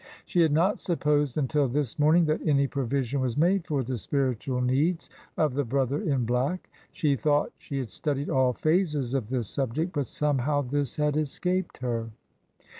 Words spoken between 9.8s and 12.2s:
but somehow this had escaped her.